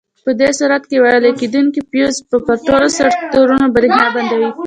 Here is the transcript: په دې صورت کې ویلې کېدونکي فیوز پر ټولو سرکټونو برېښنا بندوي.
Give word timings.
په 0.23 0.31
دې 0.39 0.49
صورت 0.59 0.83
کې 0.89 0.97
ویلې 1.03 1.31
کېدونکي 1.41 1.79
فیوز 1.89 2.15
پر 2.47 2.55
ټولو 2.67 2.87
سرکټونو 2.97 3.65
برېښنا 3.75 4.05
بندوي. 4.15 4.49